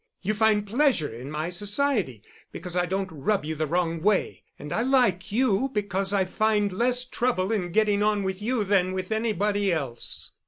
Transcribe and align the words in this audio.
You 0.23 0.33
find 0.33 0.65
pleasure 0.65 1.13
in 1.13 1.29
my 1.29 1.49
society 1.49 2.23
because 2.51 2.75
I 2.75 2.87
don't 2.87 3.11
rub 3.11 3.45
you 3.45 3.53
the 3.53 3.67
wrong 3.67 4.01
way, 4.01 4.41
and 4.57 4.73
I 4.73 4.81
like 4.81 5.31
you 5.31 5.69
because 5.75 6.11
I 6.11 6.25
find 6.25 6.71
less 6.71 7.05
trouble 7.05 7.51
in 7.51 7.71
getting 7.71 8.01
on 8.01 8.23
with 8.23 8.41
you 8.41 8.63
than 8.63 8.93
with 8.93 9.11
anybody 9.11 9.71
else." 9.71 10.31